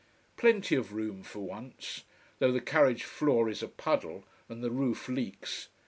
Plenty 0.35 0.73
of 0.73 0.93
room, 0.93 1.21
for 1.21 1.41
once. 1.41 2.05
Though 2.39 2.51
the 2.51 2.59
carriage 2.59 3.03
floor 3.03 3.47
is 3.47 3.61
a 3.61 3.67
puddle, 3.67 4.23
and 4.49 4.63
the 4.63 4.71
roof 4.71 5.07
leaks. 5.07 5.67